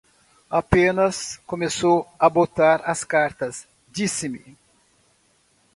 Apenas 0.49 1.37
começou 1.45 2.09
a 2.17 2.27
botar 2.27 2.81
as 2.85 3.03
cartas, 3.03 3.67
disse-me: 3.87 4.57